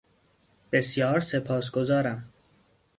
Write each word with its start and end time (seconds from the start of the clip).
بسیار 0.71 1.19
سپاسگزارم. 1.19 2.29